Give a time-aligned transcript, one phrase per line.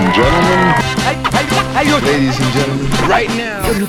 [0.00, 0.74] and gentlemen.
[2.04, 2.86] Ladies and gentlemen.
[3.08, 3.86] Right now.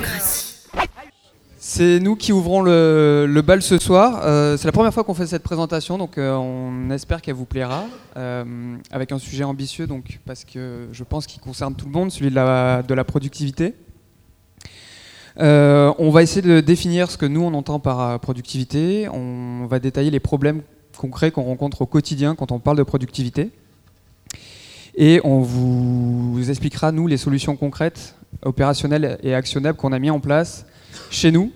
[1.58, 4.22] C'est nous qui ouvrons le, le bal ce soir.
[4.26, 7.46] Euh, c'est la première fois qu'on fait cette présentation, donc euh, on espère qu'elle vous
[7.46, 7.86] plaira.
[8.18, 12.12] euh, avec un sujet ambitieux, donc parce que je pense qu'il concerne tout le monde,
[12.12, 13.74] celui de la, de la productivité.
[15.40, 19.08] Euh, on va essayer de définir ce que nous on entend par productivité.
[19.10, 20.62] On va détailler les problèmes
[20.98, 23.50] concrets qu'on rencontre au quotidien quand on parle de productivité.
[24.96, 30.20] Et on vous expliquera, nous, les solutions concrètes, opérationnelles et actionnables qu'on a mis en
[30.20, 30.66] place
[31.10, 31.52] chez nous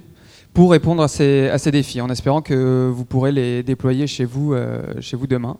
[0.54, 4.82] pour répondre à ces, défis, en espérant que vous pourrez les déployer chez vous, euh,
[5.02, 5.58] chez vous demain.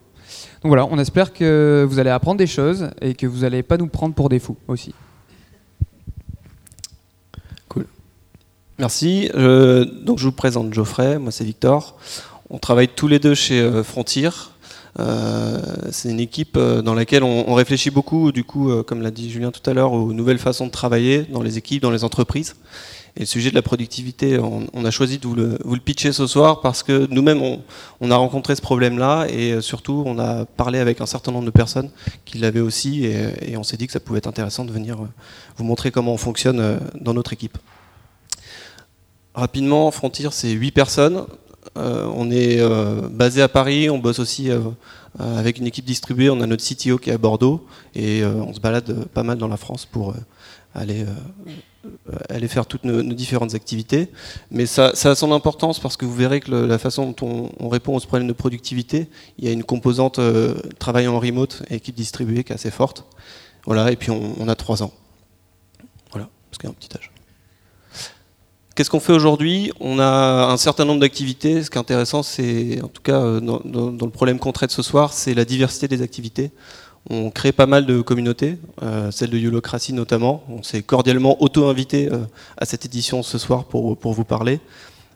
[0.62, 3.78] Donc voilà, on espère que vous allez apprendre des choses et que vous n'allez pas
[3.78, 4.94] nous prendre pour des fous aussi.
[8.78, 9.30] Merci.
[9.36, 11.96] Euh, donc je vous présente Geoffrey, moi c'est Victor.
[12.50, 14.30] On travaille tous les deux chez euh, Frontier.
[15.00, 15.60] Euh,
[15.92, 19.30] c'est une équipe euh, dans laquelle on, réfléchit beaucoup, du coup, euh, comme l'a dit
[19.30, 22.56] Julien tout à l'heure, aux nouvelles façons de travailler dans les équipes, dans les entreprises.
[23.18, 26.60] Et le sujet de la productivité, on, a choisi de vous le, pitcher ce soir
[26.60, 27.42] parce que nous-mêmes,
[28.02, 31.52] on, a rencontré ce problème-là et surtout, on a parlé avec un certain nombre de
[31.52, 31.90] personnes
[32.26, 34.98] qui l'avaient aussi et, et on s'est dit que ça pouvait être intéressant de venir
[35.56, 37.58] vous montrer comment on fonctionne dans notre équipe.
[39.34, 41.26] Rapidement, Frontier, c'est 8 personnes.
[41.78, 44.60] Euh, on est euh, basé à Paris, on bosse aussi euh,
[45.20, 46.30] avec une équipe distribuée.
[46.30, 49.48] On a notre CTO qui est à Bordeaux et on se balade pas mal dans
[49.48, 50.14] la France pour
[50.74, 51.06] aller,
[52.48, 54.10] faire toutes nos, différentes activités.
[54.52, 57.70] Mais ça, a son importance parce que vous verrez que la façon dont on, on
[57.70, 61.76] répond aux problèmes de productivité, il y a une composante euh, travail en remote et
[61.76, 63.06] équipe distribuée qui est assez forte.
[63.66, 64.92] Voilà, et puis on, on a 3 ans.
[66.12, 67.15] Voilà, parce qu'il y a un petit âge.
[68.76, 69.72] Qu'est-ce qu'on fait aujourd'hui?
[69.80, 71.64] On a un certain nombre d'activités.
[71.64, 74.82] Ce qui est intéressant, c'est, en tout cas, euh, dans, le problème qu'on traite ce
[74.82, 76.52] soir, c'est la diversité des activités.
[77.10, 80.44] On crée pas mal de communautés, euh, celle de Yolocratie notamment.
[80.50, 82.26] On s'est cordialement auto-invité euh,
[82.58, 84.60] à cette édition ce soir pour, pour vous parler.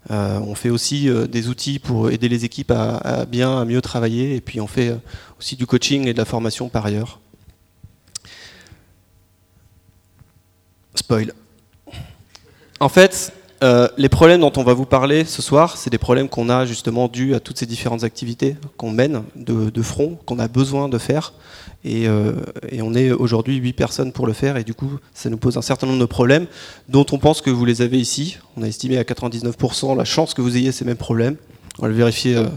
[0.10, 4.36] On fait aussi des outils pour aider les équipes à, à bien, à mieux travailler.
[4.36, 4.98] Et puis on fait
[5.38, 7.20] aussi du coaching et de la formation par ailleurs.
[10.96, 11.34] Spoil.
[12.80, 13.34] En fait,
[13.64, 16.66] euh, les problèmes dont on va vous parler ce soir, c'est des problèmes qu'on a
[16.66, 20.88] justement dus à toutes ces différentes activités qu'on mène de, de front, qu'on a besoin
[20.90, 21.34] de faire.
[21.84, 22.34] Et, euh,
[22.70, 24.58] et on est aujourd'hui 8 personnes pour le faire.
[24.58, 26.48] Et du coup, ça nous pose un certain nombre de problèmes
[26.88, 28.38] dont on pense que vous les avez ici.
[28.58, 31.36] On a estimé à 99% la chance que vous ayez ces mêmes problèmes.
[31.80, 32.48] On va le vérifier euh,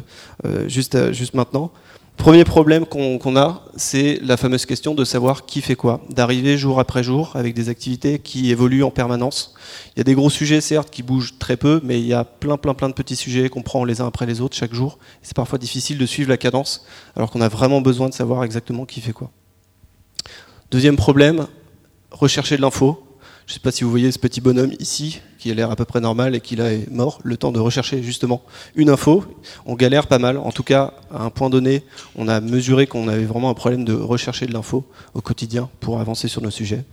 [0.44, 1.70] euh, juste, euh, juste maintenant.
[2.16, 6.78] Premier problème qu'on a, c'est la fameuse question de savoir qui fait quoi, d'arriver jour
[6.78, 9.54] après jour avec des activités qui évoluent en permanence.
[9.96, 12.22] Il y a des gros sujets, certes, qui bougent très peu, mais il y a
[12.22, 14.98] plein, plein, plein de petits sujets qu'on prend les uns après les autres chaque jour.
[15.22, 16.86] C'est parfois difficile de suivre la cadence,
[17.16, 19.32] alors qu'on a vraiment besoin de savoir exactement qui fait quoi.
[20.70, 21.48] Deuxième problème,
[22.12, 23.02] rechercher de l'info.
[23.46, 25.76] Je ne sais pas si vous voyez ce petit bonhomme ici, qui a l'air à
[25.76, 28.42] peu près normal et qui là est mort, le temps de rechercher justement
[28.76, 29.24] une info.
[29.66, 30.38] On galère pas mal.
[30.38, 31.82] En tout cas, à un point donné,
[32.14, 35.98] on a mesuré qu'on avait vraiment un problème de rechercher de l'info au quotidien pour
[35.98, 36.84] avancer sur nos sujets.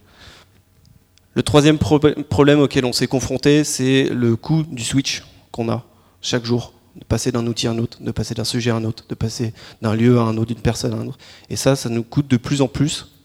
[1.36, 5.86] Le troisième pro- problème auquel on s'est confronté, c'est le coût du switch qu'on a
[6.22, 6.74] chaque jour.
[6.96, 9.16] De passer d'un outil à un autre, de passer d'un sujet à un autre, de
[9.16, 11.20] passer d'un lieu à un autre, d'une personne à un autre.
[11.52, 13.19] Et ça, ça nous coûte de plus en plus,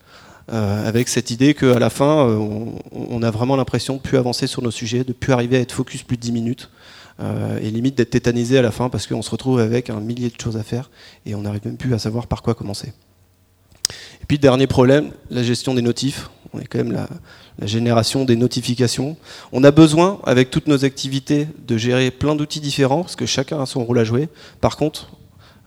[0.53, 2.37] euh, avec cette idée qu'à la fin, euh,
[2.93, 5.73] on, a vraiment l'impression de plus avancer sur nos sujets, de plus arriver à être
[5.73, 6.71] focus plus de 10 minutes,
[7.21, 10.29] euh, et limite d'être tétanisé à la fin parce qu'on se retrouve avec un millier
[10.29, 10.91] de choses à faire
[11.25, 12.93] et on n'arrive même plus à savoir par quoi commencer.
[14.23, 16.31] Et puis dernier problème, la gestion des notifs.
[16.53, 19.17] On est quand même la génération des notifications.
[19.53, 23.61] On a besoin, avec toutes nos activités, de gérer plein d'outils différents, parce que chacun
[23.61, 24.29] a son rôle à jouer.
[24.61, 25.11] Par contre,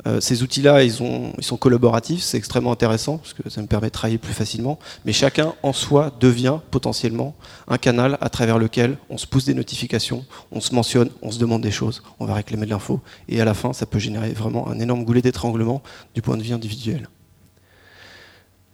[0.06, 3.68] euh, ces outils-là, ils, ont- ils sont collaboratifs, c'est extrêmement intéressant, parce que ça me
[3.68, 4.78] permet de travailler plus facilement.
[5.06, 7.35] Mais chacun, en soi, devient potentiellement
[7.68, 11.40] un canal à travers lequel on se pousse des notifications, on se mentionne, on se
[11.40, 13.02] demande des choses, on va réclamer de l'info.
[13.28, 15.81] Et à la fin, ça peut générer vraiment un énorme goulet d'étranglement
[16.13, 17.09] du point de vue individuel.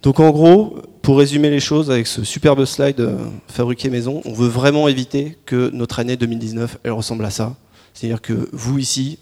[0.01, 4.33] Donc en gros, pour résumer les choses avec ce superbe slide euh, fabriqué maison, on
[4.33, 7.56] veut vraiment éviter que notre année 2019 elle ressemble à ça.
[7.94, 9.19] C'est-à-dire que vous ici,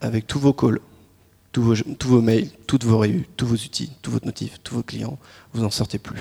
[0.00, 0.80] avec tous vos calls,
[1.56, 5.18] tous vos, mails, toutes vos réus, tous vos outils, tous vos notifs, tous vos clients,
[5.54, 6.20] vous n'en sortez plus.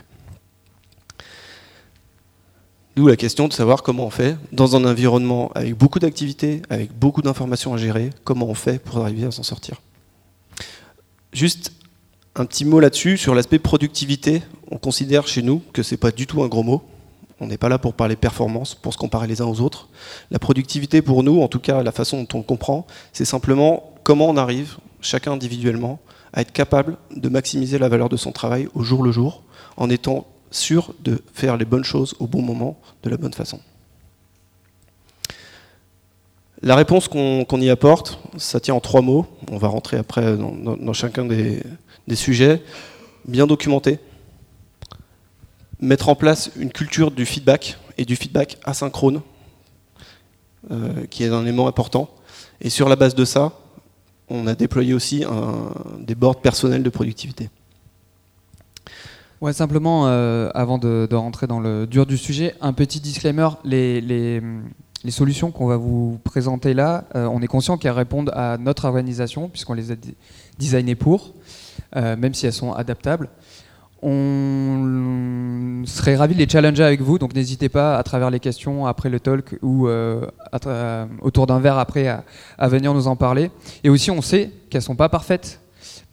[2.96, 6.98] D'où la question de savoir comment on fait dans un environnement avec beaucoup d'activités, avec
[6.98, 9.82] beaucoup d'informations à gérer, comment on fait pour arriver à s'en sortir.
[11.34, 11.74] Juste
[12.36, 14.42] un petit mot là-dessus sur l'aspect productivité.
[14.72, 16.82] On considère chez nous que c'est pas du tout un gros mot.
[17.42, 19.90] On n'est pas là pour parler performance, pour se comparer les uns aux autres.
[20.32, 23.92] La productivité pour nous, en tout cas la façon dont on le comprend, c'est simplement
[24.06, 26.00] comment on arrive, chacun individuellement,
[26.34, 29.44] à être capable de maximiser la valeur de son travail au jour le jour,
[29.78, 33.60] en étant sûr de faire les bonnes choses au bon moment, de la bonne façon.
[36.62, 39.28] La réponse qu'on y apporte, ça tient en trois mots.
[39.52, 41.62] On va rentrer après dans, chacun des,
[42.16, 42.64] sujets.
[43.26, 44.00] Bien documenté,
[45.80, 49.22] mettre en place une culture du feedback et du feedback asynchrone,
[50.72, 52.10] euh, qui est un élément important.
[52.62, 53.52] Et sur la base de ça,
[54.30, 55.24] on a déployé aussi
[56.00, 57.50] des boards personnels de productivité.
[59.42, 63.50] Ouais, simplement, euh, avant de, rentrer dans le dur du sujet, un petit disclaimer.
[63.64, 64.42] Les,
[65.10, 69.50] solutions qu'on va vous présenter là, euh, on est conscient qu'elles répondent à notre organisation,
[69.50, 69.96] puisqu'on les a
[70.58, 71.34] designées pour,
[71.96, 73.30] euh, même si elles sont adaptables.
[74.08, 78.86] On serait ravi de les challenger avec vous, donc n'hésitez pas à travers les questions
[78.86, 79.88] après le talk ou
[81.22, 83.50] autour d'un verre après à, venir nous en parler.
[83.84, 85.60] Et aussi, on sait qu'elles sont pas parfaites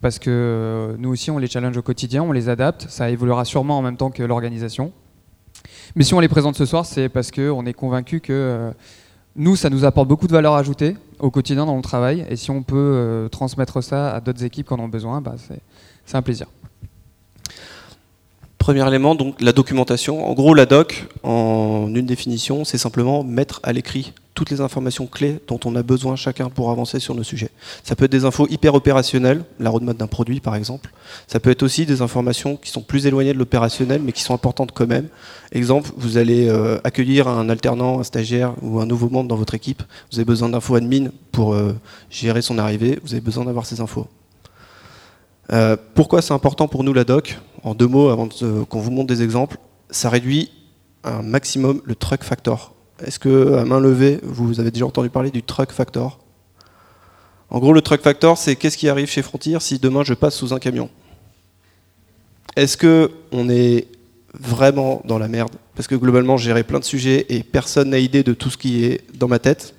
[0.02, 3.44] parce que euh, nous aussi on les challenge au quotidien, on les adapte, ça évoluera
[3.46, 4.92] sûrement en même temps que l'organisation.
[5.94, 8.70] Mais si on les présente ce soir, c'est parce qu'on est convaincu que euh,
[9.36, 12.50] nous, ça nous apporte beaucoup de valeur ajoutée au quotidien dans le travail, et si
[12.50, 15.36] on peut euh, transmettre ça à d'autres équipes qui en ont besoin, bah,
[16.04, 16.48] c'est un plaisir.
[18.62, 20.24] Premier élément, donc la documentation.
[20.30, 25.08] En gros, la doc, en une définition, c'est simplement mettre à l'écrit toutes les informations
[25.08, 27.50] clés dont on a besoin chacun pour avancer sur nos sujets.
[27.82, 30.90] Ça peut être des infos hyper opérationnelles, la roadmap d'un produit par exemple.
[31.26, 34.32] Ça peut être aussi des informations qui sont plus éloignées de l'opérationnel mais qui sont
[34.32, 35.08] importantes quand même.
[35.50, 39.56] Exemple, vous allez euh, accueillir un alternant, un stagiaire ou un nouveau membre dans votre
[39.56, 39.82] équipe.
[40.12, 41.74] Vous avez besoin d'infos admin pour euh,
[42.10, 43.00] gérer son arrivée.
[43.02, 44.06] Vous avez besoin d'avoir ces infos.
[45.52, 48.28] Euh, pourquoi c'est important pour nous la doc En deux mots, avant
[48.68, 49.58] qu'on vous montre des exemples,
[49.90, 50.50] ça réduit
[51.04, 52.74] un maximum le truck factor.
[53.04, 56.18] Est-ce que, à main levée, vous avez déjà entendu parler du truck factor?
[57.50, 60.36] En gros, le truck factor, c'est qu'est-ce qui arrive chez Frontier si demain je passe
[60.36, 60.88] sous un camion?
[62.56, 63.88] Est-ce que on est
[64.38, 65.52] vraiment dans la merde?
[65.74, 68.56] Parce que globalement, j'ai géré plein de sujets et personne n'a idée de tout ce
[68.56, 69.74] qui est dans ma tête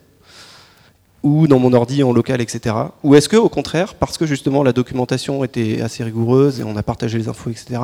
[1.24, 2.76] ou dans mon ordi en local, etc.
[3.04, 6.76] Ou est-ce que, au contraire, parce que justement la documentation était assez rigoureuse et on
[6.76, 7.80] a partagé les infos, etc.,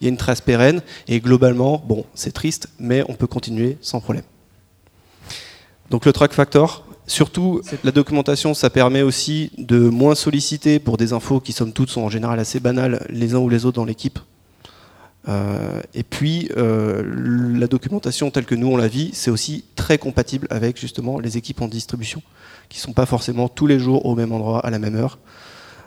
[0.00, 3.78] il y a une trace pérenne et globalement, bon, c'est triste, mais on peut continuer
[3.80, 4.24] sans problème.
[5.90, 11.12] Donc le track factor, surtout la documentation, ça permet aussi de moins solliciter pour des
[11.12, 13.84] infos qui, somme toute, sont en général assez banales les uns ou les autres dans
[13.84, 14.18] l'équipe.
[15.28, 17.02] Euh, et puis, euh,
[17.58, 21.36] la documentation telle que nous on la vit, c'est aussi très compatible avec justement les
[21.36, 22.22] équipes en distribution
[22.68, 25.18] qui ne sont pas forcément tous les jours au même endroit, à la même heure.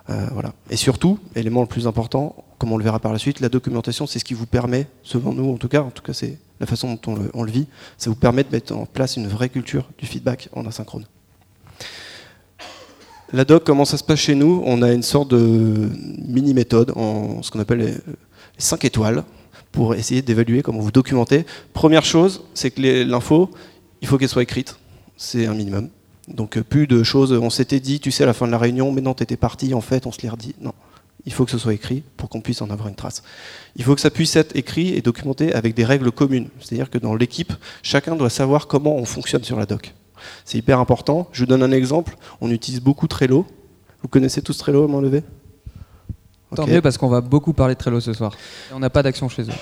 [0.10, 0.54] Euh, voilà.
[0.70, 4.06] Et surtout, élément le plus important, comme on le verra par la suite, la documentation,
[4.06, 6.66] c'est ce qui vous permet, selon nous en tout cas, en tout cas c'est la
[6.66, 9.90] façon dont on le, vit, ça vous permet de mettre en place une vraie culture
[9.98, 11.06] du feedback en asynchrone.
[13.32, 14.62] La doc, comment ça se passe chez nous?
[14.66, 15.90] On a une sorte de
[16.28, 16.94] mini-méthode,
[17.42, 18.02] ce qu'on appelle
[18.58, 19.24] 5 étoiles,
[19.74, 21.46] pour essayer d'évaluer comment vous documentez.
[21.74, 23.50] Première chose, c'est que l'info,
[24.02, 24.78] il faut qu'elle soit écrite,
[25.18, 25.90] c'est un minimum.
[26.30, 28.58] Donc euh, plus de choses, on s'était dit, tu sais, à la fin de la
[28.58, 30.56] réunion, mais non, t'étais parti, en fait, on se l'est redit.
[30.62, 30.74] Non,
[31.26, 33.24] il faut que ce soit écrit pour qu'on puisse en avoir une trace.
[33.76, 36.50] Il faut que ça puisse être écrit et documenté avec des règles communes.
[36.60, 39.94] C'est-à-dire que dans l'équipe, chacun doit savoir comment on fonctionne sur la doc.
[40.46, 41.28] C'est hyper important.
[41.32, 42.16] Je vous donne un exemple.
[42.42, 43.46] On utilise beaucoup Trello.
[44.02, 45.24] Vous connaissez tous Trello à main levée?
[46.56, 48.34] Tant mieux parce qu'on va beaucoup parler de Trello ce soir.
[48.74, 49.54] on n'a pas d'action chez eux.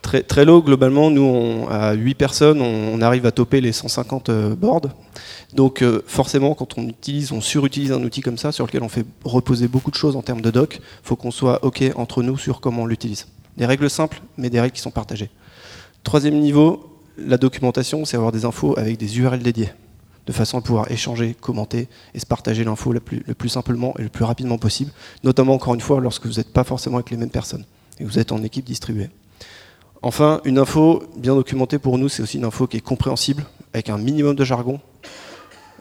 [0.00, 4.88] Trello, globalement, nous, on, à 8 personnes, on, arrive à toper les 150 euh, boards.
[5.54, 8.88] Donc, euh, forcément, quand on utilise, on surutilise un outil comme ça, sur lequel on
[8.88, 12.22] fait reposer beaucoup de choses en termes de doc, il faut qu'on soit OK entre
[12.22, 13.26] nous sur comment on l'utilise.
[13.56, 15.30] Des règles simples, mais des règles qui sont partagées.
[16.02, 19.70] Troisième niveau, la documentation, c'est avoir des infos avec des URL dédiés,
[20.30, 23.94] de façon à pouvoir échanger, commenter et se partager l'info le plus, le plus simplement
[23.98, 24.92] et le plus rapidement possible,
[25.24, 27.64] notamment, encore une fois, lorsque vous n'êtes pas forcément avec les mêmes personnes
[27.98, 29.10] et que vous êtes en équipe distribuée.
[30.02, 33.44] Enfin, une info bien documentée pour nous, c'est aussi une info qui est compréhensible,
[33.74, 34.78] avec un minimum de jargon.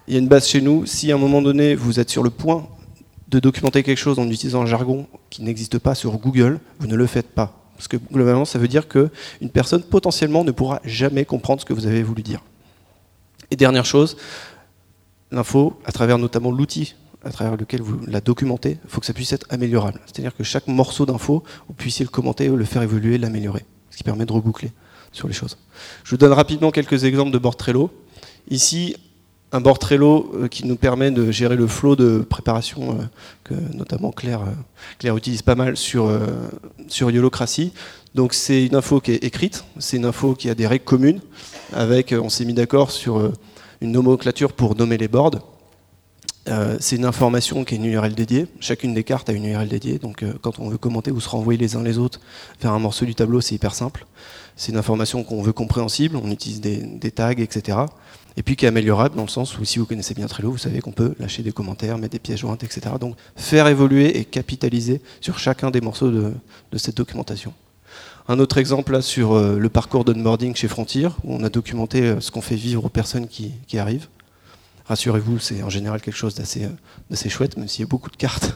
[0.08, 2.24] Il y a une base chez nous, si à un moment donné vous êtes sur
[2.24, 2.68] le point
[3.27, 6.96] de documenter quelque chose en utilisant un jargon qui n'existe pas sur Google, vous ne
[6.96, 7.53] le faites pas.
[7.75, 11.74] Parce que globalement, ça veut dire qu'une personne potentiellement ne pourra jamais comprendre ce que
[11.74, 12.41] vous avez voulu dire.
[13.51, 14.18] Et dernière chose,
[15.32, 19.13] l'info, à travers notamment l'outil à travers lequel vous la documentez, il faut que ça
[19.13, 20.00] puisse être améliorable.
[20.06, 23.65] C'est-à-dire que chaque morceau d'info, vous puissiez le commenter, le faire évoluer, l'améliorer
[23.96, 24.72] qui permet de reboucler
[25.12, 25.58] sur les choses.
[26.06, 27.91] Je vous donne rapidement quelques exemples de board Trello.
[28.50, 28.96] Ici,
[29.51, 33.03] un board Trello euh, qui nous permet de gérer le flot de préparation euh,
[33.44, 34.53] que notamment Claire, euh,
[35.00, 36.10] Claire utilise pas mal sur,
[36.88, 37.12] sur.
[38.15, 41.20] Donc c'est une info qui est écrite, c'est une info qui a des règles communes,
[41.73, 43.31] avec, on s'est mis d'accord sur
[43.81, 45.39] une nomenclature pour nommer les boards.
[46.47, 48.47] Euh, c'est une information qui est une URL dédiée.
[48.59, 49.99] Chacune des cartes a une URL dédiée.
[49.99, 52.19] Donc euh, quand on veut commenter ou se renvoyer les uns les autres
[52.61, 54.05] vers un morceau du tableau, c'est hyper simple.
[54.55, 56.15] C'est une information qu'on veut compréhensible.
[56.15, 57.77] On utilise des, tags, etc.
[58.35, 60.57] Et puis qui est améliorable dans le sens où si vous connaissez bien Trello, vous
[60.57, 62.95] savez qu'on peut lâcher des commentaires, mettre des pièces jointes, etc.
[62.99, 67.53] Donc faire évoluer et capitaliser sur chacun des morceaux de cette documentation.
[68.31, 72.03] Un autre exemple là sur euh, le parcours d'onboarding chez Frontier, où on a documenté
[72.03, 74.07] euh, ce qu'on fait vivre aux personnes qui, arrivent.
[74.86, 78.15] Rassurez-vous, c'est en général quelque chose d'assez euh, chouette, même s'il y a beaucoup de
[78.15, 78.55] cartes.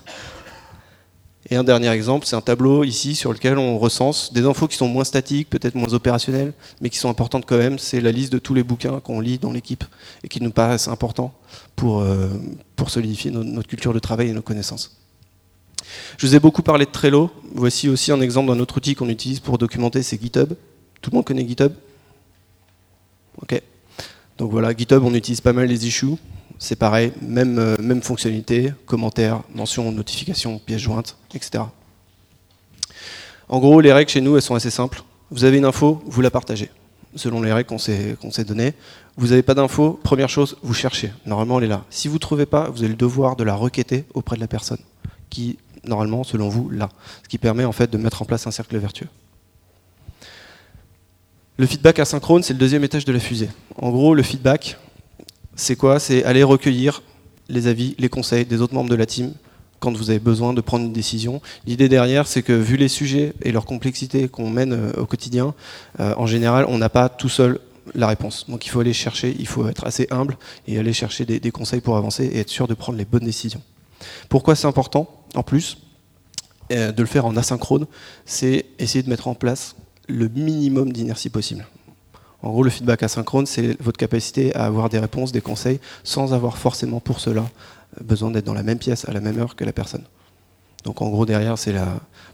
[1.49, 4.77] Et un dernier exemple, c'est un tableau ici sur lequel on recense des infos qui
[4.77, 7.79] sont moins statiques, peut-être moins opérationnelles, mais qui sont importantes quand même.
[7.79, 9.83] C'est la liste de tous les bouquins qu'on lit dans l'équipe
[10.23, 11.33] et qui nous paraissent importants
[11.75, 12.05] pour,
[12.87, 15.02] solidifier notre culture de travail et nos connaissances.
[16.17, 17.29] Je vous ai beaucoup parlé de Trello.
[17.53, 20.53] Voici aussi un exemple d'un autre outil qu'on utilise pour documenter, c'est GitHub.
[21.01, 21.73] Tout le monde connaît GitHub?
[23.41, 23.61] Ok.
[24.37, 26.15] Donc voilà, GitHub, on utilise pas mal les issues.
[26.59, 31.65] C'est pareil, même, euh, fonctionnalité, commentaires, mentions, notifications, pièces jointes, etc.
[33.49, 35.03] En gros, les règles chez nous, elles sont assez simples.
[35.29, 36.69] Vous avez une info, vous la partagez,
[37.15, 38.73] selon les règles qu'on s'est qu'on s'est données.
[39.17, 41.11] Vous n'avez pas d'info, première chose, vous cherchez.
[41.25, 41.83] Normalement, elle est là.
[41.89, 44.47] Si vous ne trouvez pas, vous avez le devoir de la requêter auprès de la
[44.47, 44.79] personne,
[45.29, 46.89] qui, normalement, selon vous, là.
[47.23, 49.07] Ce qui permet en fait de mettre en place un cercle vertueux.
[51.57, 53.49] Le feedback asynchrone, c'est le deuxième étage de la fusée.
[53.77, 54.77] En gros, le feedback,
[55.55, 55.99] c'est quoi?
[55.99, 57.03] C'est aller recueillir
[57.47, 59.33] les avis, les conseils des autres membres de la team
[59.79, 61.41] quand vous avez besoin de prendre une décision.
[61.67, 65.53] L'idée derrière, c'est que vu les sujets et leur complexité qu'on mène euh, au quotidien,
[65.99, 67.59] euh, en général, on n'a pas tout seul
[67.93, 68.49] la réponse.
[68.49, 70.37] Donc il faut aller chercher, il faut être assez humble
[70.67, 73.25] et aller chercher des, des conseils pour avancer et être sûr de prendre les bonnes
[73.25, 73.61] décisions.
[74.29, 75.77] Pourquoi c'est important En plus,
[76.71, 77.85] euh, de le faire en asynchrone,
[78.25, 79.75] c'est essayer de mettre en place
[80.07, 81.65] le minimum d'inertie possible.
[82.41, 86.33] En gros, le feedback asynchrone, c'est votre capacité à avoir des réponses, des conseils, sans
[86.33, 87.49] avoir forcément pour cela
[88.01, 90.03] besoin d'être dans la même pièce à la même heure que la personne.
[90.83, 91.73] Donc en gros, derrière, c'est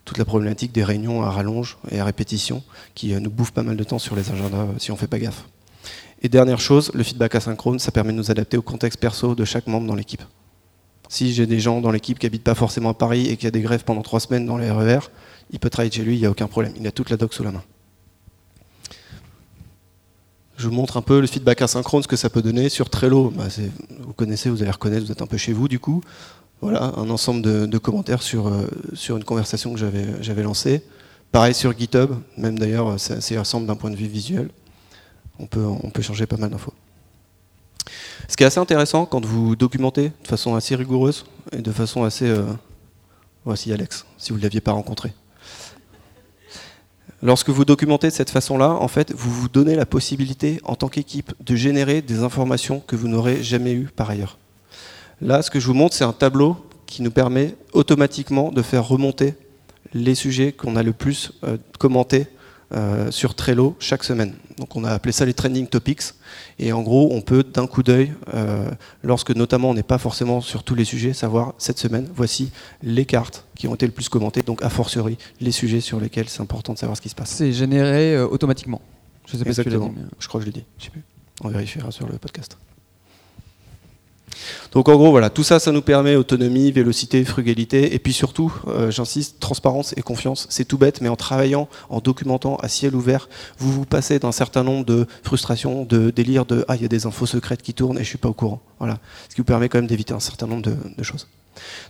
[0.05, 2.63] toute la problématique des réunions à rallonge et à répétition
[2.95, 4.99] qui euh, nous bouffe pas mal de temps sur les agendas euh, si on ne
[4.99, 5.45] fait pas gaffe.
[6.21, 9.45] Et dernière chose, le feedback asynchrone, ça permet de nous adapter au contexte perso de
[9.45, 10.23] chaque membre dans l'équipe.
[11.09, 13.51] Si j'ai des gens dans l'équipe qui habitent pas forcément à Paris et qui a
[13.51, 14.99] des grèves pendant trois semaines dans les RER,
[15.51, 16.71] il peut travailler chez lui, il n'y a aucun problème.
[16.79, 17.63] Il a toute la doc sous la main.
[20.55, 23.31] Je vous montre un peu le feedback asynchrone, ce que ça peut donner sur Trello.
[23.31, 23.45] Bah,
[24.01, 26.03] vous connaissez, vous allez reconnaître, vous êtes un peu chez vous du coup.
[26.61, 30.83] Voilà, un ensemble de, commentaires sur, euh, sur une conversation que j'avais lancée.
[31.31, 34.49] Pareil sur GitHub, même d'ailleurs, c'est assez ensemble d'un point de vue visuel.
[35.39, 36.73] On peut, on peut changer pas mal d'infos.
[38.29, 42.03] Ce qui est assez intéressant quand vous documentez de façon assez rigoureuse et de façon
[42.03, 42.27] assez...
[42.27, 42.45] Euh...
[43.43, 45.13] Voici Alex, si vous ne l'aviez pas rencontré.
[47.23, 50.89] Lorsque vous documentez de cette façon-là, en fait, vous vous donnez la possibilité, en tant
[50.89, 54.37] qu'équipe, de générer des informations que vous n'aurez jamais eues par ailleurs.
[55.21, 56.55] Là, ce que je vous montre, c'est un tableau
[56.85, 59.33] qui nous permet automatiquement de faire remonter
[59.93, 62.27] les sujets qu'on a le plus euh, commentés
[62.71, 64.33] euh, sur Trello chaque semaine.
[64.57, 66.01] Donc on a appelé ça les trending topics.
[66.59, 68.69] Et en gros, on peut d'un coup d'œil, euh,
[69.03, 72.51] lorsque notamment on n'est pas forcément sur tous les sujets, savoir cette semaine, voici
[72.83, 76.29] les cartes qui ont été le plus commentées, donc a fortiori les sujets sur lesquels
[76.29, 77.29] c'est important de savoir ce qui se passe.
[77.29, 78.81] C'est généré euh, automatiquement.
[79.25, 79.87] Je sais pas Exactement.
[79.87, 80.17] Si tu dit, mais...
[80.19, 80.65] Je crois que je l'ai dit.
[80.77, 81.03] Je sais plus.
[81.43, 82.57] On vérifiera sur le podcast.
[84.71, 88.53] Donc en gros, voilà, tout ça, ça nous permet autonomie, vélocité, frugalité, et puis surtout,
[88.67, 90.47] euh, j'insiste, transparence et confiance.
[90.49, 94.31] C'est tout bête, mais en travaillant, en documentant à ciel ouvert, vous vous passez d'un
[94.31, 97.73] certain nombre de frustrations, de délires, de ah il y a des infos secrètes qui
[97.73, 98.61] tournent et je suis pas au courant.
[98.79, 101.27] Voilà, ce qui vous permet quand même d'éviter un certain nombre de, de choses.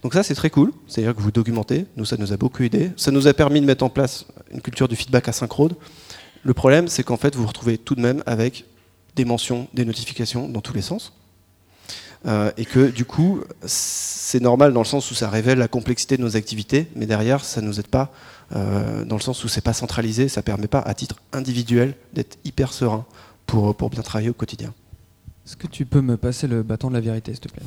[0.01, 0.71] Donc ça, c'est très cool.
[0.87, 1.85] C'est-à-dire que vous documentez.
[1.95, 2.91] Nous, ça nous a beaucoup aidé.
[2.97, 5.73] Ça nous a permis de mettre en place une culture du feedback asynchrone.
[6.43, 8.65] Le problème, c'est qu'en fait, vous vous retrouvez tout de même avec
[9.15, 11.13] des mentions, des notifications dans tous les sens.
[12.25, 16.17] Euh, et que du coup, c'est normal dans le sens où ça révèle la complexité
[16.17, 18.11] de nos activités, mais derrière, ça ne nous aide pas
[18.55, 22.37] euh, dans le sens où c'est pas centralisé, ça permet pas à titre individuel d'être
[22.43, 23.05] hyper serein
[23.45, 24.73] pour, pour bien travailler au quotidien.
[25.45, 27.63] Est-ce que tu peux me passer le bâton de la vérité, s'il te plaît?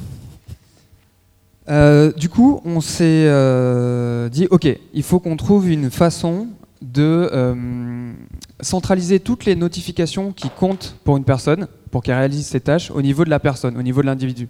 [1.71, 6.49] Euh, Du coup, on s'est dit, ok, il faut qu'on trouve une façon
[6.83, 7.31] de
[8.61, 13.03] centraliser toutes les notifications qui comptent pour une personne, pour qu'elle réalise ses tâches, au
[13.03, 14.49] niveau de la personne, au niveau de l'individu.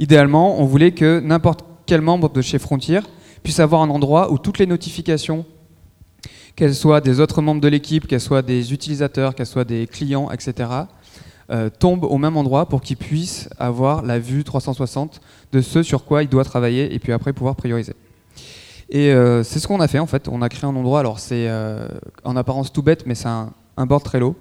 [0.00, 3.00] Idéalement, on voulait que n'importe quel membre de chez Frontier
[3.42, 5.44] puisse avoir un endroit où toutes les notifications,
[6.56, 10.30] qu'elles soient des autres membres de l'équipe, qu'elles soient des utilisateurs, qu'elles soient des clients,
[10.30, 10.70] etc.,
[11.50, 15.20] euh, tombent au même endroit pour qu'il puisse avoir la vue 360
[15.52, 17.94] de ce sur quoi il doit travailler et puis après pouvoir prioriser.
[18.90, 20.26] Et euh, c'est ce qu'on a fait en fait.
[20.28, 21.86] On a créé un endroit, alors c'est euh,
[22.24, 24.36] en apparence tout bête, mais c'est un, un board Trello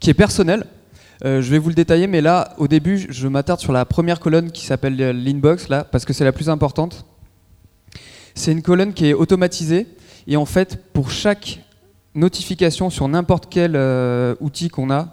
[0.00, 0.66] qui est personnel.
[1.24, 4.20] Euh, je vais vous le détailler, mais là, au début, je m'attarde sur la première
[4.20, 7.04] colonne qui s'appelle euh, l'inbox, là, parce que c'est la plus importante.
[8.34, 9.86] C'est une colonne qui est automatisée,
[10.26, 11.60] et en fait, pour chaque
[12.14, 15.08] notification sur n'importe quel euh, outil qu'on a,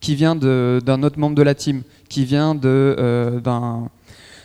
[0.00, 3.90] qui vient d'un autre membre de la team, qui vient d'un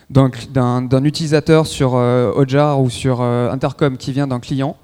[0.10, 4.76] d'un utilisateur sur Ojar ou sur Intercom, qui vient d'un client,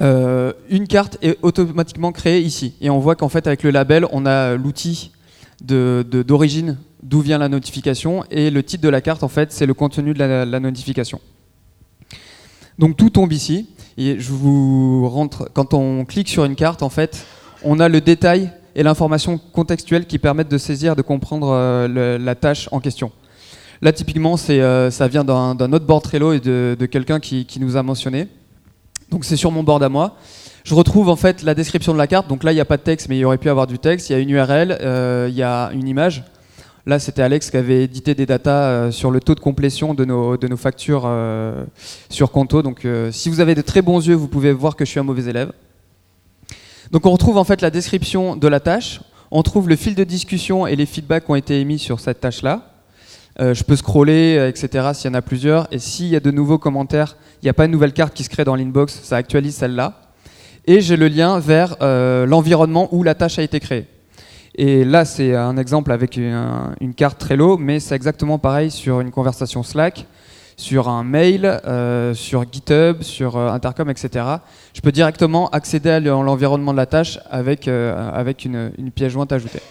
[0.00, 2.74] euh, une carte est automatiquement créée ici.
[2.80, 5.12] Et on voit qu'en fait, avec le label, on a l'outil
[5.62, 8.24] d'origine de, d'où vient la notification.
[8.30, 11.20] Et le titre de la carte, en fait, c'est le contenu de la, notification.
[12.78, 13.68] Donc tout tombe ici.
[13.96, 15.50] Et je vous rentre.
[15.52, 17.26] Quand on clique sur une carte, en fait,
[17.64, 22.34] on a le détail et l'information contextuelle qui permettent de saisir, de comprendre euh, la
[22.36, 23.10] tâche en question.
[23.82, 27.76] Là, typiquement, euh, ça vient d'un autre board Trello et de, quelqu'un qui, qui, nous
[27.76, 28.28] a mentionné.
[29.10, 30.16] Donc c'est sur mon board à moi.
[30.64, 32.28] Je retrouve en fait la description de la carte.
[32.28, 33.78] Donc là, il n'y a pas de texte, mais il y aurait pu avoir du
[33.78, 34.10] texte.
[34.10, 36.24] Il y a une URL, euh, il y a une image.
[36.84, 40.04] Là, c'était Alex qui avait édité des datas euh, sur le taux de complétion de
[40.04, 41.64] nos, de nos factures euh,
[42.10, 42.62] sur Conto.
[42.62, 45.04] Donc si vous avez de très bons yeux, vous pouvez voir que je suis un
[45.04, 45.52] mauvais élève.
[46.90, 49.00] Donc on retrouve en fait la description de la tâche.
[49.30, 52.20] On trouve le fil de discussion et les feedbacks qui ont été émis sur cette
[52.20, 52.72] tâche-là.
[53.40, 54.88] Je peux scroller, etc.
[54.94, 55.68] s'il y en a plusieurs.
[55.70, 58.24] Et s'il y a de nouveaux commentaires, il n'y a pas une nouvelle carte qui
[58.24, 60.00] se crée dans l'inbox, ça actualise celle-là.
[60.66, 63.86] Et j'ai le lien vers euh, l'environnement où la tâche a été créée.
[64.54, 69.12] Et là, c'est un exemple avec une, carte Trello, mais c'est exactement pareil sur une
[69.12, 70.06] conversation Slack,
[70.56, 71.60] sur un mail,
[72.14, 74.24] sur GitHub, sur Intercom, etc.
[74.74, 79.30] Je peux directement accéder à l'environnement de la tâche avec, avec une, une pièce jointe
[79.30, 79.62] ajoutée.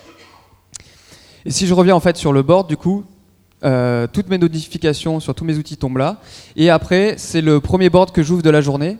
[1.47, 3.03] Et si je reviens en fait sur le board, du coup,
[3.63, 6.21] euh, toutes mes notifications sur tous mes outils tombent là.
[6.55, 8.97] Et après, c'est le premier board que j'ouvre de la journée.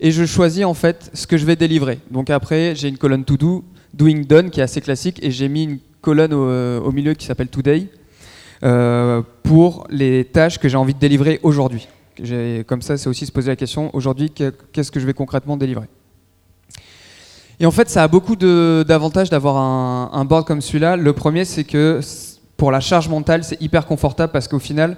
[0.00, 1.98] Et je choisis en fait ce que je vais délivrer.
[2.10, 5.18] Donc après, j'ai une colonne to do, doing done qui est assez classique.
[5.22, 7.88] Et j'ai mis une colonne au, euh, milieu qui s'appelle today
[8.62, 11.88] euh, pour les tâches que j'ai envie de délivrer aujourd'hui.
[12.66, 15.86] Comme ça, c'est aussi se poser la question aujourd'hui, qu'est-ce que je vais concrètement délivrer?
[17.58, 20.96] Et en fait, ça a beaucoup d'avantages d'avoir un, un board comme celui-là.
[20.96, 22.00] Le premier, c'est que
[22.56, 24.96] pour la charge mentale, c'est hyper confortable parce qu'au final,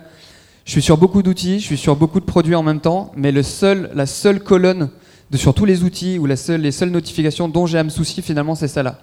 [0.64, 3.32] je suis sur beaucoup d'outils, je suis sur beaucoup de produits en même temps, mais
[3.32, 4.90] le seul, la seule colonne
[5.30, 8.54] de, sur tous les outils ou les seules notifications dont j'ai à me soucier, finalement,
[8.54, 8.98] c'est celle-là.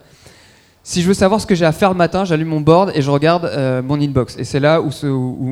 [0.86, 3.02] Si je veux savoir ce que j'ai à faire le matin, j'allume mon board et
[3.02, 4.38] je regarde euh, mon inbox.
[4.38, 4.92] Et c'est là où,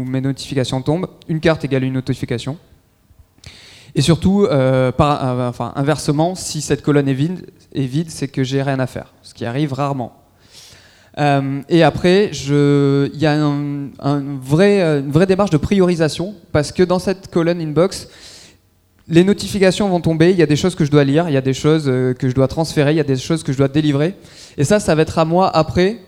[0.06, 1.08] mes notifications tombent.
[1.30, 2.58] Une carte égale une notification.
[3.96, 8.62] Et surtout, euh, euh, inversement, si cette colonne est vide, est vide c'est que j'ai
[8.62, 10.21] rien à faire, ce qui arrive rarement.
[11.17, 13.36] Euh, et après, il y a
[14.41, 18.08] vrai, euh, une vraie démarche de priorisation parce que dans cette colonne inbox,
[19.08, 21.38] les notifications vont tomber, il y a des choses que je dois lire, il y
[21.38, 23.58] a des choses euh, que je dois transférer, il y a des choses que je
[23.58, 24.15] dois délivrer.
[24.58, 26.00] Et ça, ça va être à moi après,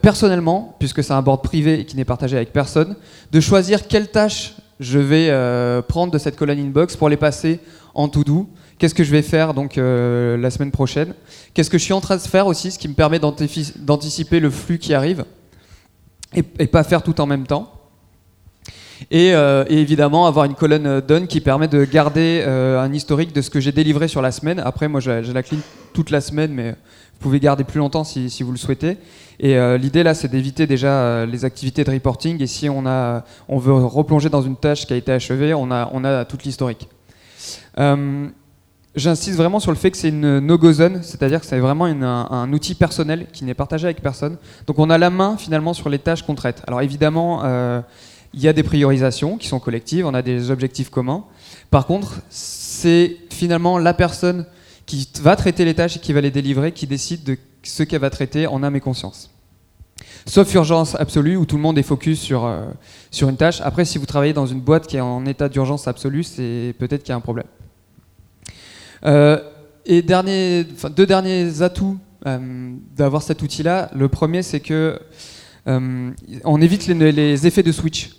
[0.00, 2.94] personnellement, puisque c'est un board privé et qui n'est partagé avec personne,
[3.32, 7.58] de choisir quelles tâches je vais prendre de cette colonne inbox pour les passer
[7.92, 8.48] en to-do
[8.82, 11.14] Qu'est-ce que je vais faire donc euh, la semaine prochaine?
[11.54, 14.50] Qu'est-ce que je suis en train de faire aussi, ce qui me permet d'anticiper le
[14.50, 15.24] flux qui arrive
[16.34, 17.72] et, pas faire tout en même temps?
[19.14, 23.40] Euh, et, évidemment avoir une colonne done qui permet de garder euh, un historique de
[23.40, 24.58] ce que j'ai délivré sur la semaine.
[24.58, 25.60] Après, moi, j'ai la clean
[25.92, 28.96] toute la semaine, mais vous pouvez garder plus longtemps si, vous le souhaitez.
[29.38, 32.42] Et l'idée là, c'est d'éviter déjà les activités de reporting.
[32.42, 35.70] Et si on, a, on veut replonger dans une tâche qui a été achevée, on
[35.70, 36.88] a, on a toute l'historique.
[38.94, 42.52] J'insiste vraiment sur le fait que c'est une no-go zone, c'est-à-dire que c'est vraiment un,
[42.52, 44.36] outil personnel qui n'est partagé avec personne.
[44.66, 46.62] Donc on a la main finalement sur les tâches qu'on traite.
[46.66, 47.80] Alors évidemment, euh,
[48.34, 51.24] il y a des priorisations qui sont collectives, on a des objectifs communs.
[51.70, 54.44] Par contre, c'est finalement la personne
[54.84, 58.00] qui va traiter les tâches et qui va les délivrer qui décide de ce qu'elle
[58.00, 59.30] va traiter en âme et conscience.
[60.26, 62.66] Sauf urgence absolue où tout le monde est focus sur, euh,
[63.10, 63.62] sur une tâche.
[63.62, 67.02] Après, si vous travaillez dans une boîte qui est en état d'urgence absolue, c'est peut-être
[67.02, 67.46] qu'il y a un problème.
[69.04, 69.38] Euh,
[69.84, 73.90] et deux derniers atouts euh, d'avoir cet outil-là.
[73.94, 74.98] Le premier, c'est que
[75.66, 76.10] euh,
[76.44, 78.10] on évite les, effets de switch.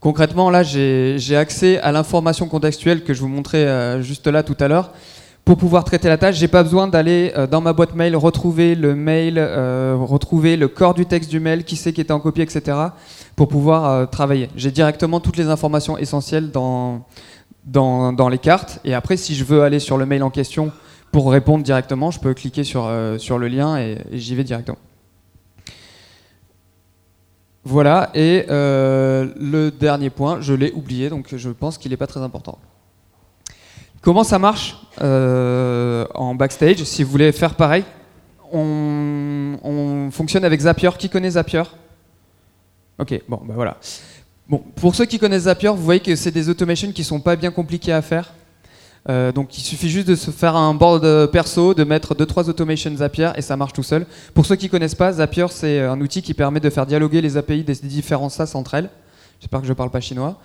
[0.00, 4.68] Concrètement, là, j'ai accès à l'information contextuelle que je vous montrais juste là tout à
[4.68, 4.92] l'heure.
[5.44, 8.94] Pour pouvoir traiter la tâche, j'ai pas besoin d'aller dans ma boîte mail retrouver le
[8.94, 12.76] mail, retrouver le corps du texte du mail, qui c'est qui était en copie, etc.
[13.34, 14.50] pour pouvoir travailler.
[14.54, 17.04] J'ai directement toutes les informations essentielles dans,
[17.68, 18.80] dans, les cartes.
[18.84, 20.72] Et après, si je veux aller sur le mail en question
[21.12, 24.78] pour répondre directement, je peux cliquer sur, euh, sur le lien et, j'y vais directement.
[27.64, 32.06] Voilà, et euh, le dernier point, je l'ai oublié, donc je pense qu'il n'est pas
[32.06, 32.58] très important.
[34.00, 36.84] Comment ça marche euh, en backstage?
[36.84, 37.84] Si vous voulez faire pareil,
[38.52, 40.90] on, on fonctionne avec Zapier.
[40.98, 41.64] Qui connaît Zapier?
[42.98, 43.76] Ok, bon, bah voilà.
[44.48, 47.36] Bon, pour ceux qui connaissent Zapier, vous voyez que c'est des automations qui sont pas
[47.36, 48.32] bien compliquées à faire.
[49.10, 52.96] Euh, donc il suffit juste de se faire un board perso, de mettre 2-3 automations
[52.96, 54.06] Zapier et ça marche tout seul.
[54.32, 57.36] Pour ceux qui connaissent pas, Zapier c'est un outil qui permet de faire dialoguer les
[57.36, 58.88] API des différents SaaS entre elles.
[59.38, 60.38] J'espère que je parle pas chinois.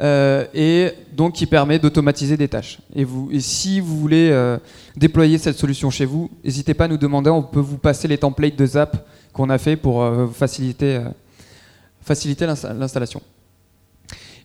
[0.00, 2.80] Euh, et donc qui permet d'automatiser des tâches.
[2.96, 4.58] Et, vous, et si vous voulez euh,
[4.96, 8.18] déployer cette solution chez vous, n'hésitez pas à nous demander, on peut vous passer les
[8.18, 11.00] templates de Zap qu'on a fait pour faciliter
[12.04, 13.22] l'installation.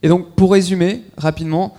[0.03, 1.75] Et donc pour résumer rapidement,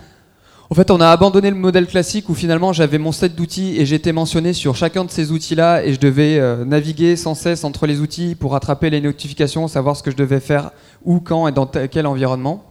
[0.72, 3.86] en fait, on a abandonné le modèle classique où finalement j'avais mon set d'outils et
[3.86, 7.88] j'étais mentionné sur chacun de ces outils-là et je devais euh, naviguer sans cesse entre
[7.88, 10.70] les outils pour attraper les notifications, savoir ce que je devais faire
[11.04, 12.62] où, quand et dans quel environnement.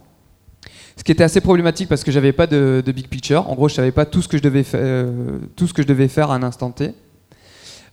[0.95, 3.49] Ce qui était assez problématique parce que j'avais pas de, big picture.
[3.49, 5.87] En gros, je savais pas tout ce que je devais, euh, tout ce que je
[5.87, 6.93] devais faire à un instant T.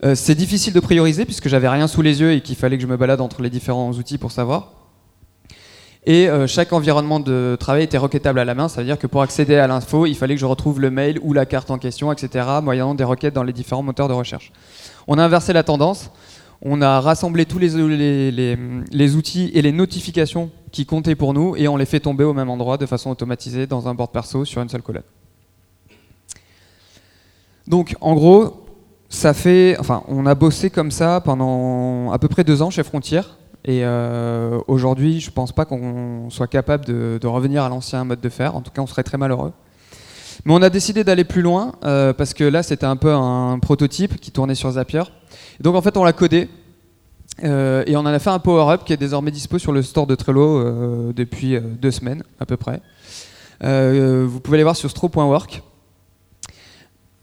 [0.04, 2.82] Euh, c'est difficile de prioriser puisque j'avais rien sous les yeux et qu'il fallait que
[2.82, 4.85] je me balade entre les différents outils pour savoir.
[6.08, 9.08] Et euh, chaque environnement de travail était requêtable à la main, ça veut dire que
[9.08, 11.78] pour accéder à l'info, il fallait que je retrouve le mail ou la carte en
[11.78, 14.52] question, etc., moyennant des requêtes dans les différents moteurs de recherche.
[15.08, 16.12] On a inversé la tendance,
[16.62, 21.76] on a rassemblé tous les, outils et les notifications qui comptaient pour nous et on
[21.76, 24.68] les fait tomber au même endroit de façon automatisée dans un board perso sur une
[24.68, 25.02] seule colonne.
[27.66, 28.64] Donc en gros,
[29.08, 33.22] ça fait, on a bossé comme ça pendant à peu près deux ans chez Frontier.
[33.66, 38.20] Et euh, aujourd'hui, je ne pense pas qu'on soit capable de, revenir à l'ancien mode
[38.20, 38.54] de faire.
[38.54, 39.52] En tout cas, on serait très malheureux.
[40.44, 43.58] Mais on a décidé d'aller plus loin euh, parce que là, c'était un peu un
[43.58, 45.02] prototype qui tournait sur Zapier.
[45.60, 46.48] donc, en fait, on l'a codé
[47.42, 50.06] euh, et on en a fait un power-up qui est désormais dispo sur le store
[50.06, 52.80] de Trello depuis deux semaines à peu près.
[53.60, 55.60] vous pouvez aller voir sur stro.work.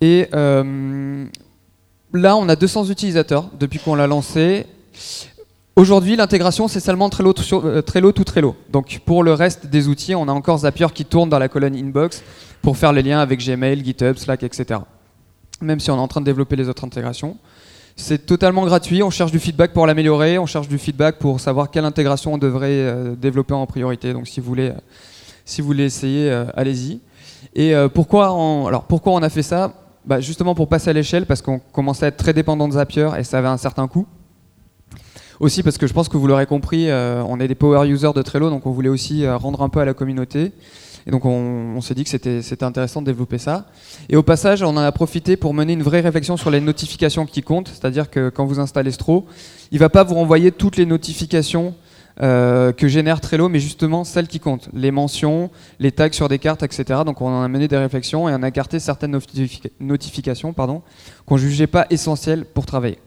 [0.01, 4.65] Et là, on a 200 utilisateurs depuis qu'on l'a lancé.
[5.75, 8.55] Aujourd'hui, l'intégration, c'est seulement Trello, euh, Trello tout Trello.
[8.71, 11.75] Donc pour le reste des outils, on a encore Zapier qui tourne dans la colonne
[11.75, 12.23] Inbox
[12.61, 14.81] pour faire les liens avec Gmail, GitHub, Slack, etc.
[15.61, 17.37] Même si on est en train de développer les autres intégrations.
[17.95, 21.71] C'est totalement gratuit, on cherche du feedback pour l'améliorer, on cherche du feedback pour savoir
[21.71, 24.13] quelle intégration on devrait euh, développer en priorité.
[24.13, 24.79] Donc si vous voulez, euh,
[25.43, 26.99] si vous voulez essayer, allez-y.
[27.55, 29.73] Et pourquoi, on, alors, pourquoi on a fait ça?
[30.05, 33.09] Bah, Justement pour passer à l'échelle, parce qu'on commençait à être très dépendant de Zapier
[33.17, 34.07] et ça avait un certain coût.
[35.43, 38.13] Aussi parce que je pense que vous l'aurez compris, euh, on est des power users
[38.15, 40.53] de Trello, donc on voulait aussi euh, rendre un peu à la communauté.
[41.05, 43.65] Et donc on, s'est dit que c'était intéressant de développer ça.
[44.07, 47.25] Et au passage, on en a profité pour mener une vraie réflexion sur les notifications
[47.25, 47.67] qui comptent.
[47.67, 49.25] C'est-à-dire que quand vous installez Stro,
[49.73, 51.75] il ne va pas vous renvoyer toutes les notifications
[52.21, 54.69] euh, que génère Trello, mais justement celles qui comptent.
[54.73, 57.01] Les mentions, les tags sur des cartes, etc.
[57.05, 59.19] Donc on en a mené des réflexions et on a écarté certaines
[59.81, 62.99] notifications qu'on ne jugeait pas essentielles pour travailler.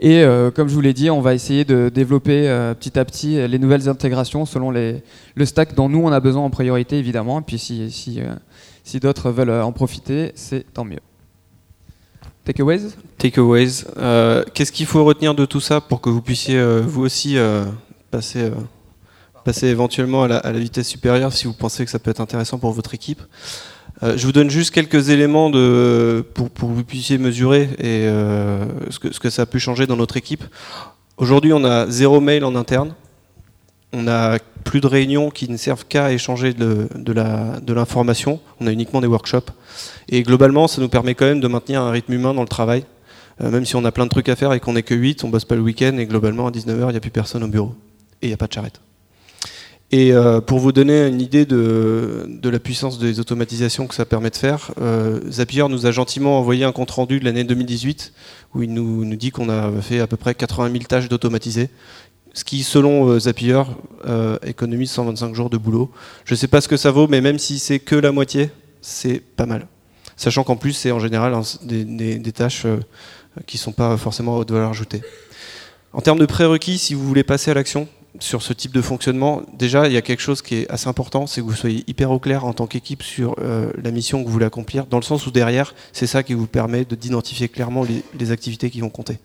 [0.00, 3.04] Et euh, comme je vous l'ai dit, on va essayer de développer euh, petit à
[3.04, 5.02] petit euh, les nouvelles intégrations selon les,
[5.34, 7.40] le stack dont nous on a besoin en priorité évidemment.
[7.40, 11.00] Et puis si, d'autres veulent en profiter, c'est tant mieux.
[12.44, 12.92] Takeaways?
[13.18, 13.84] Takeaways.
[14.54, 17.36] Qu'est-ce qu'il faut retenir de tout ça pour que vous puissiez vous aussi
[18.10, 18.50] passer,
[19.64, 22.94] éventuellement à la, vitesse supérieure si vous pensez que ça peut être intéressant pour votre
[22.94, 23.20] équipe?
[24.02, 29.12] Euh, je vous donne juste quelques éléments pour, que vous puissiez mesurer euh, ce, que,
[29.12, 30.44] ce, que, ça a pu changer dans notre équipe.
[31.16, 32.94] Aujourd'hui, on a zéro mail en interne.
[33.92, 38.38] On a plus de réunions qui ne servent qu'à échanger de, de l'information.
[38.60, 39.50] on a uniquement des workshops.
[40.08, 42.84] Et globalement, ça nous permet quand même de maintenir un rythme humain dans le travail.
[43.40, 45.24] Euh, même si on a plein de trucs à faire et qu'on n'est que 8,
[45.24, 47.48] on bosse pas le week-end et globalement à 19h, il n'y a plus personne au
[47.48, 47.74] bureau.
[48.20, 48.80] Et il n'y a pas de charrette.
[49.90, 54.04] Et euh, pour vous donner une idée de, de, la puissance des automatisations que ça
[54.04, 58.12] permet de faire, euh, Zapier nous a gentiment envoyé un compte rendu de l'année 2018
[58.54, 61.70] où il nous, nous dit qu'on a fait à peu près 80 000 tâches d'automatiser,
[62.34, 63.62] ce qui, selon euh, Zapier,
[64.06, 65.90] euh, économise 125 jours de boulot.
[66.24, 68.50] Je ne sais pas ce que ça vaut, mais même si c'est que la moitié,
[68.80, 69.66] c'est pas mal.
[70.16, 72.78] Sachant qu'en plus, c'est en général des, des, des, tâches euh,
[73.46, 75.02] qui ne sont pas forcément à haute valeur ajoutée.
[75.92, 77.88] En termes de prérequis, si vous voulez passer à l'action,
[78.20, 81.26] sur ce type de fonctionnement, déjà, il y a quelque chose qui est assez important,
[81.26, 84.26] c'est que vous soyez hyper au clair en tant qu'équipe sur euh, la mission que
[84.26, 87.84] vous voulez accomplir, dans le sens où derrière, c'est ça qui vous permet d'identifier clairement
[88.18, 89.18] les, activités qui vont compter.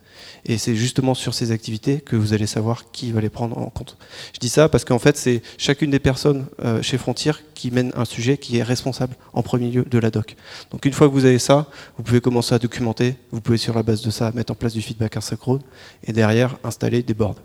[0.45, 3.69] Et c'est justement sur ces activités que vous allez savoir qui va les prendre en
[3.69, 3.97] compte.
[4.33, 7.91] Je dis ça parce qu'en fait, c'est chacune des personnes euh, chez Frontier qui mène
[7.95, 10.35] un sujet qui est responsable en premier lieu de la doc.
[10.71, 13.73] Donc une fois que vous avez ça, vous pouvez commencer à documenter, vous pouvez sur
[13.73, 15.61] la base de ça mettre en place du feedback asynchrone,
[16.05, 17.35] et derrière installer des boards.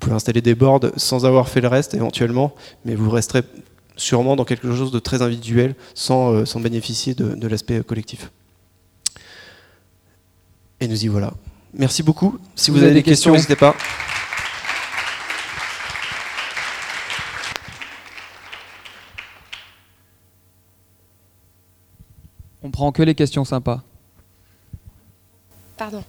[0.00, 2.54] Vous pouvez installer des boards sans avoir fait le reste éventuellement,
[2.86, 3.42] mais vous resterez
[3.96, 8.30] sûrement dans quelque chose de très individuel sans, euh, bénéficier de, l'aspect collectif.
[10.80, 11.34] Et nous y voilà.
[11.74, 12.38] Merci beaucoup.
[12.56, 13.76] Si vous, avez, des questions, n'hésitez pas.
[22.62, 23.82] On prend que les questions sympas.
[25.76, 26.02] Pardon.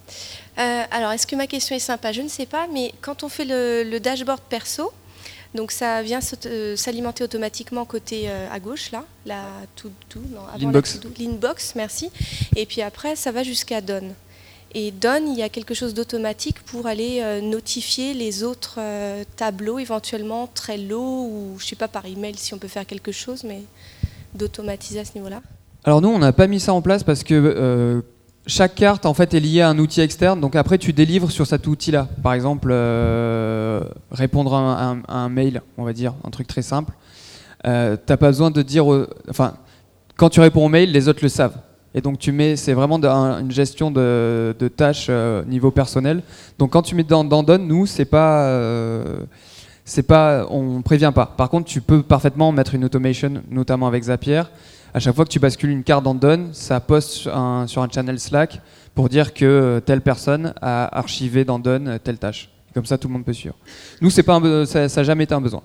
[0.58, 2.12] Euh, alors, est-ce que ma question est sympa?
[2.12, 4.92] Je ne sais pas, mais quand on fait le, dashboard perso,
[5.56, 9.44] donc ça vient euh, s'alimenter automatiquement côté euh, à gauche, là, la
[9.76, 10.22] tout, tout
[10.60, 11.00] l'inbox.
[11.20, 12.10] L'inbox, merci.
[12.56, 14.14] Et puis après, ça va jusqu'à Don.
[14.74, 18.80] Et Don, il y a quelque chose d'automatique pour aller notifier les autres
[19.36, 23.44] tableaux, éventuellement Trello ou je sais pas par email si on peut faire quelque chose,
[23.44, 23.64] mais
[24.34, 25.42] d'automatiser à ce niveau-là.
[25.84, 28.02] Alors nous, on n'a pas mis ça en place parce que
[28.48, 31.46] chaque carte en fait est liée à un outil externe, donc après tu délivres sur
[31.46, 32.08] cet outil-là.
[32.24, 36.94] Par exemple, euh, répondre à un, mail, on va dire, un truc très simple.
[37.68, 38.86] Euh, T'as pas besoin de dire,
[39.30, 39.54] enfin,
[40.16, 41.58] quand tu réponds au mail, les autres le savent.
[41.94, 46.24] Et donc tu mets, c'est vraiment une gestion de, tâches euh, niveau personnel.
[46.58, 49.24] Donc quand tu mets dans, dans nous, c'est pas, euh,
[49.84, 51.26] c'est pas, on prévient pas.
[51.26, 54.44] Par contre, tu peux parfaitement mettre une automation, notamment avec Zapier
[54.94, 58.20] à chaque fois que tu bascules une carte dans Done, ça poste sur un, channel
[58.20, 58.62] Slack
[58.94, 62.50] pour dire que euh, telle personne a archivé dans Done euh, telle tâche.
[62.74, 63.56] Comme ça, tout le monde peut suivre.
[64.02, 65.62] Nous, pas ça n'a jamais été un besoin.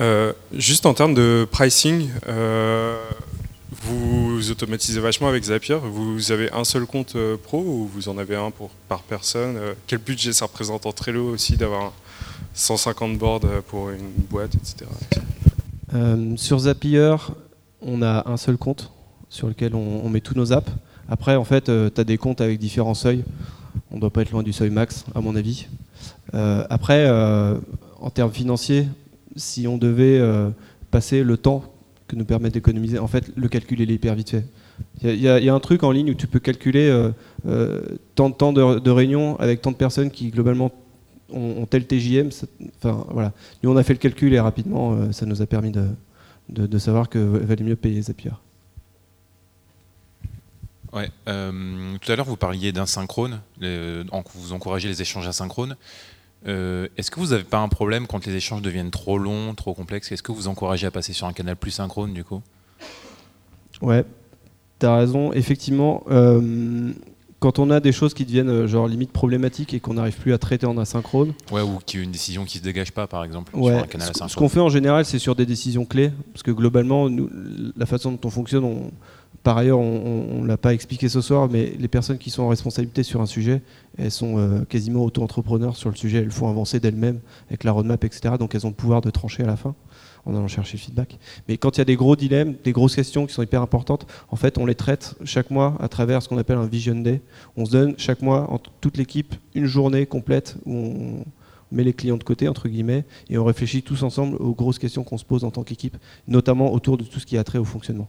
[0.00, 2.08] Euh, juste en termes de pricing,
[3.70, 5.78] vous automatisez vachement avec Zapier.
[5.82, 9.98] Vous avez un seul compte pro ou vous en avez un pour, par personne Quel
[9.98, 11.92] budget ça représente en Trello aussi d'avoir
[12.54, 14.86] 150 boards pour une boîte, etc.
[16.36, 17.16] sur Zapier,
[17.82, 18.90] on a un seul compte
[19.28, 20.70] sur lequel on, met tous nos apps.
[21.08, 23.24] Après, en fait, euh, tu as des comptes avec différents seuils.
[23.90, 25.66] On ne doit pas être loin du seuil max, à mon avis.
[26.34, 27.56] Euh, après, euh,
[28.00, 28.86] en termes financiers,
[29.36, 30.20] si on devait
[30.90, 31.64] passer le temps
[32.08, 34.44] que nous permet d'économiser, en fait, le calcul est hyper vite fait.
[35.02, 36.90] Il y, a un truc en ligne où tu peux calculer
[38.16, 40.72] tant de temps de, réunion avec tant de personnes qui, globalement,
[41.32, 42.30] ont, tel TJM.
[42.78, 43.32] Enfin, voilà.
[43.62, 45.84] Nous, on a fait le calcul et rapidement, ça nous a permis de,
[46.50, 48.32] de, savoir que valait mieux payer Zapier.
[50.92, 55.76] Ouais, euh, tout à l'heure, vous parliez d'insynchrone, vous encouragez les échanges asynchrones.
[56.46, 59.74] Euh, Est-ce que vous n'avez pas un problème quand les échanges deviennent trop longs, trop
[59.74, 60.10] complexes?
[60.10, 62.42] Est-ce que vous encouragez à passer sur un canal plus synchrone du coup?
[63.82, 64.04] Ouais,
[64.78, 65.32] tu as raison.
[65.32, 66.92] Effectivement, euh,
[67.40, 70.34] quand on a des choses qui deviennent euh, genre limite problématiques et qu'on n'arrive plus
[70.34, 71.32] à traiter en asynchrone.
[71.50, 73.82] Ouais, ou qu'il y a une décision qui se dégage pas, par exemple, sur un
[73.82, 77.28] canal Ce qu'on fait en général, c'est sur des décisions clés, parce que globalement, nous,
[77.76, 78.90] la façon dont on fonctionne, on,
[79.42, 82.48] par ailleurs, on ne l'a pas expliqué ce soir, mais les personnes qui sont en
[82.48, 83.62] responsabilité sur un sujet,
[83.96, 88.04] elles sont euh, quasiment auto-entrepreneurs sur le sujet, elles font avancer d'elles-mêmes avec la roadmap,
[88.04, 88.34] etc.
[88.38, 89.74] Donc elles ont le pouvoir de trancher à la fin
[90.26, 91.18] en allant chercher le feedback.
[91.48, 94.06] Mais quand il y a des gros dilemmes, des grosses questions qui sont hyper importantes,
[94.28, 97.20] en fait, on les traite chaque mois à travers ce qu'on appelle un Vision Day.
[97.56, 101.24] On se donne chaque mois, en toute l'équipe, une journée complète où on
[101.72, 105.04] met les clients de côté, entre guillemets, et on réfléchit tous ensemble aux grosses questions
[105.04, 107.64] qu'on se pose en tant qu'équipe, notamment autour de tout ce qui a trait au
[107.64, 108.08] fonctionnement.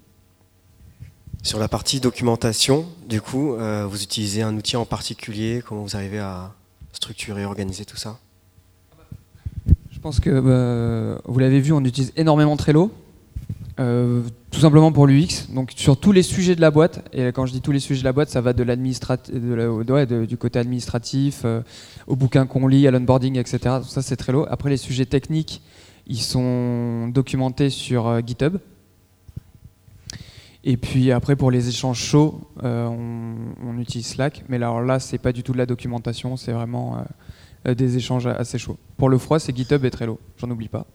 [1.43, 5.63] Sur la partie documentation, du coup, euh, vous utilisez un outil en particulier?
[5.65, 6.54] Comment vous arrivez à
[6.93, 8.19] structurer, organiser tout ça?
[10.02, 12.92] Pense que bah, vous l'avez vu, on utilise énormément Trello.
[13.80, 17.46] Euh, tout simplement pour l'UX, donc sur tous les sujets de la boîte, et quand
[17.46, 21.62] je dis tous les sujets de la boîte, ça va de du côté administratif, euh,
[22.06, 23.78] au bouquin qu'on lit, à l'onboarding, etc.
[23.88, 24.46] Ça c'est Trello.
[24.50, 25.62] Après les sujets techniques,
[26.06, 28.58] ils sont documentés sur euh, GitHub.
[30.64, 35.32] Et puis après pour les échanges chauds, on, utilise Slack, mais alors là c'est pas
[35.32, 37.02] du tout de la documentation, c'est vraiment euh,
[37.65, 38.78] des échanges assez chauds.
[38.97, 40.19] Pour le froid, c'est GitHub et Trello.
[40.38, 40.86] J'en oublie pas.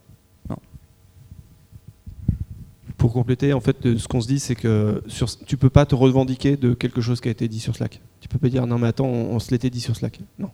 [2.97, 5.95] Pour compléter, en fait, ce qu'on se dit, c'est que sur, tu peux pas te
[5.95, 8.01] revendiquer de quelque chose qui a été dit sur Slack.
[8.21, 10.21] Tu peux pas dire non mais attends, on, se l'était dit sur Slack.
[10.39, 10.51] Non.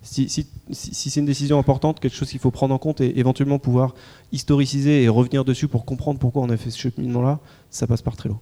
[0.00, 3.18] Si, si, si, c'est une décision importante, quelque chose qu'il faut prendre en compte et
[3.18, 3.94] éventuellement pouvoir
[4.30, 8.16] historiciser et revenir dessus pour comprendre pourquoi on a fait ce cheminement-là, ça passe par
[8.16, 8.40] Trello.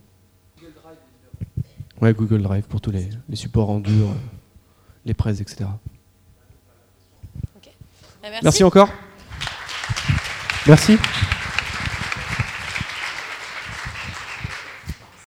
[0.59, 0.97] Google Drive.
[2.03, 4.09] Ouais, Google Drive pour tous les, les supports en dur,
[5.05, 5.65] les presses, etc.
[8.43, 8.89] Merci encore.
[10.67, 10.99] Merci.